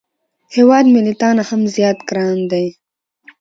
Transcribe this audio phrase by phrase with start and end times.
[0.55, 2.67] هیواد مې له تا نه هم زیات ګران دی